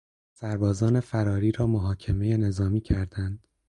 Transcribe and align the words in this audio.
سربازان 0.33 0.99
فراری 0.99 1.51
را 1.51 1.67
محاکمه 1.67 2.37
نظامی 2.37 2.81
کردند. 2.81 3.47